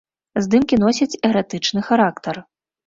Здымкі 0.45 0.75
носяць 0.85 1.19
эратычны 1.31 1.81
характар. 1.93 2.45